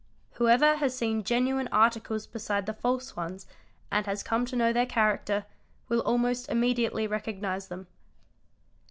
[0.31, 3.45] Whoever has seen genuine articles beside the false ones
[3.91, 5.45] and has come to know their character,
[5.89, 7.85] will almost immediately recognise them.